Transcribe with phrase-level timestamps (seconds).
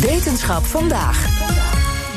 [0.00, 1.26] Wetenschap vandaag.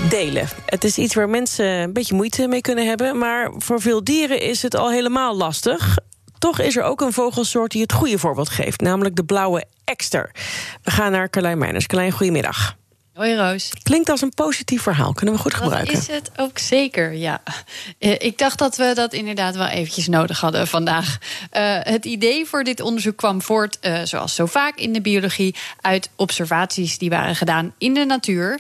[0.10, 0.48] Delen.
[0.66, 4.42] Het is iets waar mensen een beetje moeite mee kunnen hebben, maar voor veel dieren
[4.42, 5.98] is het al helemaal lastig.
[6.38, 10.32] Toch is er ook een vogelsoort die het goede voorbeeld geeft, namelijk de blauwe ekster.
[10.84, 11.86] We gaan naar Carlijn Meiners.
[11.86, 12.76] Carlijn, goedemiddag.
[13.18, 13.72] Hoi Roos.
[13.84, 15.14] Klinkt als een positief verhaal.
[15.14, 15.94] Kunnen we goed gebruiken?
[15.94, 17.42] Is het ook zeker, ja.
[18.00, 21.18] Eh, ik dacht dat we dat inderdaad wel eventjes nodig hadden vandaag.
[21.58, 25.56] Uh, het idee voor dit onderzoek kwam voort, uh, zoals zo vaak in de biologie...
[25.82, 28.60] uit observaties die waren gedaan in de natuur.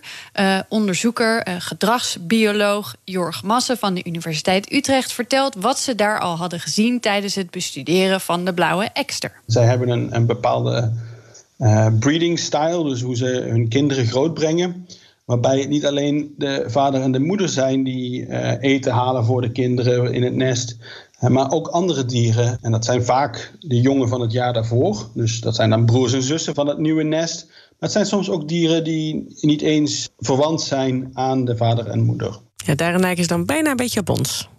[0.67, 5.13] onderzoeker, gedragsbioloog Jorg Massen van de Universiteit Utrecht...
[5.13, 9.31] vertelt wat ze daar al hadden gezien tijdens het bestuderen van de blauwe ekster.
[9.45, 10.91] Zij hebben een, een bepaalde
[11.57, 14.87] uh, breeding style, dus hoe ze hun kinderen grootbrengen.
[15.25, 19.41] Waarbij het niet alleen de vader en de moeder zijn die uh, eten halen voor
[19.41, 20.77] de kinderen in het nest,
[21.21, 22.57] uh, maar ook andere dieren.
[22.61, 25.09] En dat zijn vaak de jongen van het jaar daarvoor.
[25.13, 27.45] Dus dat zijn dan broers en zussen van het nieuwe nest.
[27.47, 32.03] Maar het zijn soms ook dieren die niet eens verwant zijn aan de vader en
[32.03, 32.39] moeder.
[32.55, 34.49] Ja, daarin lijken ze dan bijna een beetje op ons.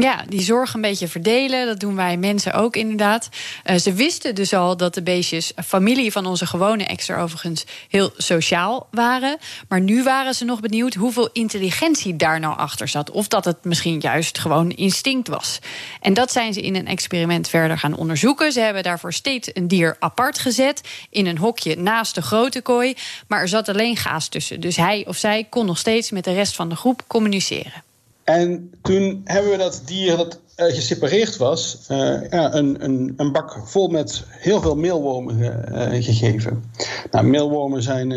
[0.00, 1.66] Ja, die zorg een beetje verdelen.
[1.66, 3.28] Dat doen wij mensen ook inderdaad.
[3.64, 8.12] Uh, ze wisten dus al dat de beestjes, familie van onze gewone extra overigens, heel
[8.16, 9.38] sociaal waren.
[9.68, 13.10] Maar nu waren ze nog benieuwd hoeveel intelligentie daar nou achter zat.
[13.10, 15.58] Of dat het misschien juist gewoon instinct was.
[16.00, 18.52] En dat zijn ze in een experiment verder gaan onderzoeken.
[18.52, 20.80] Ze hebben daarvoor steeds een dier apart gezet.
[21.10, 22.94] In een hokje naast de grote kooi.
[23.28, 24.60] Maar er zat alleen gaas tussen.
[24.60, 27.87] Dus hij of zij kon nog steeds met de rest van de groep communiceren.
[28.28, 33.32] En toen hebben we dat dier dat uh, gesepareerd was, uh, ja, een, een, een,
[33.32, 36.64] bak vol met heel veel meelwormen ge, uh, gegeven.
[37.10, 38.10] Nou, meelwormen zijn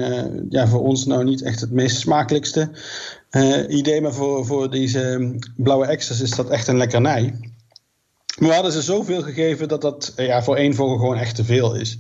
[0.49, 2.72] ja, voor ons nou niet echt het meest smakelijkste
[3.67, 7.35] idee, maar voor, voor deze blauwe extras is dat echt een lekkernij.
[8.39, 11.45] Maar we hadden ze zoveel gegeven dat dat ja, voor één vogel gewoon echt te
[11.45, 11.99] veel is.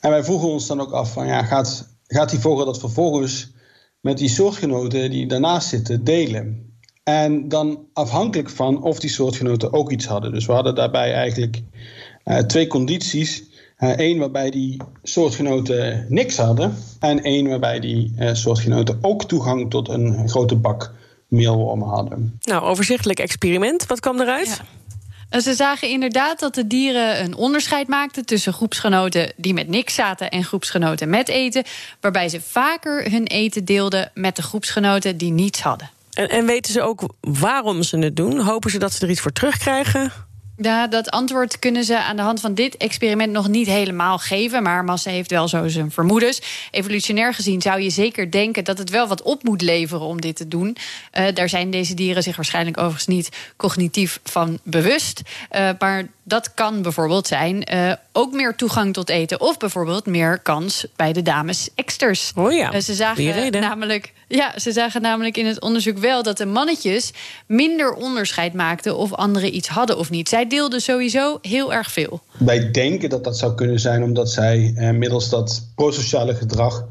[0.00, 3.52] En wij vroegen ons dan ook af van ja, gaat, gaat die vogel dat vervolgens
[4.00, 6.72] met die soortgenoten die daarnaast zitten delen?
[7.04, 10.32] En dan afhankelijk van of die soortgenoten ook iets hadden.
[10.32, 11.62] Dus we hadden daarbij eigenlijk
[12.24, 13.42] uh, twee condities.
[13.78, 16.76] Eén uh, waarbij die soortgenoten niks hadden.
[17.00, 20.92] En één waarbij die uh, soortgenoten ook toegang tot een grote bak
[21.28, 22.38] meelwormen hadden.
[22.42, 23.86] Nou, overzichtelijk experiment.
[23.86, 24.60] Wat kwam eruit?
[25.30, 25.40] Ja.
[25.40, 30.30] Ze zagen inderdaad dat de dieren een onderscheid maakten tussen groepsgenoten die met niks zaten
[30.30, 31.64] en groepsgenoten met eten.
[32.00, 35.90] Waarbij ze vaker hun eten deelden met de groepsgenoten die niets hadden.
[36.14, 38.40] En, en, weten ze ook waarom ze het doen?
[38.40, 40.12] Hopen ze dat ze er iets voor terugkrijgen?
[40.56, 44.62] Ja, dat antwoord kunnen ze aan de hand van dit experiment nog niet helemaal geven.
[44.62, 46.68] Maar Massa heeft wel zo zijn vermoedens.
[46.70, 50.36] Evolutionair gezien zou je zeker denken dat het wel wat op moet leveren om dit
[50.36, 50.76] te doen.
[51.18, 55.22] Uh, daar zijn deze dieren zich waarschijnlijk overigens niet cognitief van bewust.
[55.52, 59.40] Uh, maar dat kan bijvoorbeeld zijn uh, ook meer toegang tot eten.
[59.40, 62.32] Of bijvoorbeeld meer kans bij de dames eksters.
[62.34, 64.12] Oh ja, ze zagen namelijk.
[64.28, 67.12] Ja, ze zagen namelijk in het onderzoek wel dat de mannetjes
[67.46, 70.28] minder onderscheid maakten of anderen iets hadden of niet.
[70.28, 72.22] Zij deelden sowieso heel erg veel.
[72.38, 76.84] Wij denken dat dat zou kunnen zijn omdat zij eh, middels dat prosociale gedrag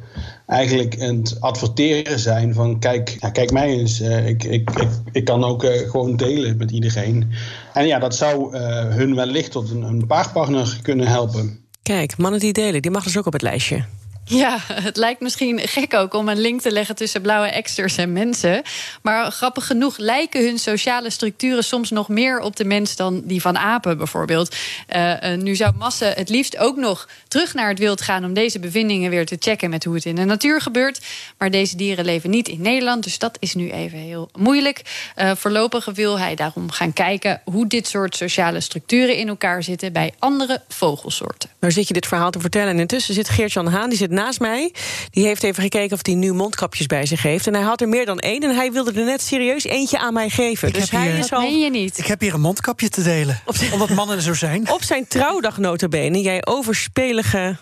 [0.47, 5.43] eigenlijk het adverteren zijn van kijk, kijk mij eens, uh, ik, ik, ik, ik, kan
[5.43, 7.31] ook uh, gewoon delen met iedereen.
[7.73, 8.59] En ja, dat zou uh,
[8.95, 11.59] hun wellicht tot een, een paarpartner kunnen helpen.
[11.81, 13.85] Kijk, mannen die delen, die mag dus ook op het lijstje.
[14.25, 18.13] Ja, het lijkt misschien gek ook om een link te leggen tussen blauwe exters en
[18.13, 18.61] mensen.
[19.01, 23.41] Maar grappig genoeg lijken hun sociale structuren soms nog meer op de mens dan die
[23.41, 24.55] van apen bijvoorbeeld.
[24.95, 28.33] Uh, uh, nu zou Masse het liefst ook nog terug naar het wild gaan om
[28.33, 31.05] deze bevindingen weer te checken met hoe het in de natuur gebeurt.
[31.37, 34.81] Maar deze dieren leven niet in Nederland, dus dat is nu even heel moeilijk.
[35.15, 39.93] Uh, voorlopig wil hij daarom gaan kijken hoe dit soort sociale structuren in elkaar zitten
[39.93, 41.49] bij andere vogelsoorten.
[41.59, 44.39] Nou zit je dit verhaal te vertellen en intussen zit Geert-Jan Haan, die zit naast
[44.39, 44.73] mij.
[45.09, 47.47] Die heeft even gekeken of hij nu mondkapjes bij zich heeft.
[47.47, 48.39] En hij had er meer dan één.
[48.39, 50.67] En hij wilde er net serieus eentje aan mij geven.
[50.67, 51.41] Ik dus hij hier, is al...
[51.41, 51.97] je niet.
[51.97, 53.41] Ik heb hier een mondkapje te delen.
[53.71, 54.69] omdat mannen er zo zijn.
[54.71, 56.21] Op zijn trouwdag notabene.
[56.21, 57.57] Jij overspelige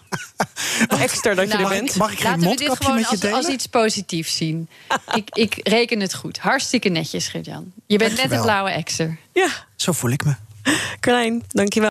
[0.87, 1.95] extra dat nou, je er bent.
[1.95, 3.37] Mag ik geen Laten we dit mondkapje gewoon met je als, delen?
[3.37, 4.69] als iets positiefs zien.
[5.13, 6.37] ik, ik reken het goed.
[6.37, 7.71] Hartstikke netjes, Gert-Jan.
[7.85, 9.17] Je bent net een blauwe exer.
[9.33, 10.33] Ja, Zo voel ik me.
[10.99, 11.90] Klein, dankjewel.